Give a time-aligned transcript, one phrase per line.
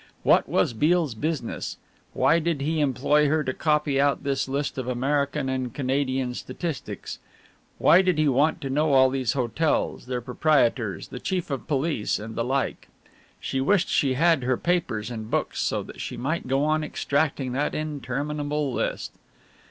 [0.23, 1.77] What was Beale's business?
[2.13, 7.19] Why did he employ her to copy out this list of American and Canadian statistics?
[7.77, 11.65] Why did he want to know all these hotels, their proprietors, the chief of the
[11.67, 12.87] police and the like?
[13.39, 17.51] She wished she had her papers and books so that she might go on extracting
[17.51, 19.11] that interminable list.